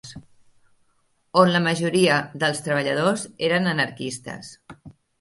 [1.43, 4.55] ...on la majoria dels treballadors eren anarquistes